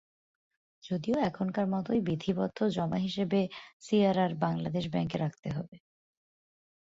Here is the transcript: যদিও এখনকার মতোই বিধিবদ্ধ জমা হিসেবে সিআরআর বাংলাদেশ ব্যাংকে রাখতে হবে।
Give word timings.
যদিও 0.83 1.15
এখনকার 1.21 1.65
মতোই 1.67 2.01
বিধিবদ্ধ 2.01 2.59
জমা 2.75 2.97
হিসেবে 2.97 3.39
সিআরআর 3.79 4.31
বাংলাদেশ 4.43 4.85
ব্যাংকে 4.89 5.17
রাখতে 5.17 5.47
হবে। 5.51 5.75